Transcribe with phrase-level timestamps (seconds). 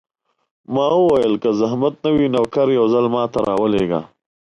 [0.73, 4.01] ما وویل: که زحمت نه وي، نوکر یو ځل ما ته راولېږه.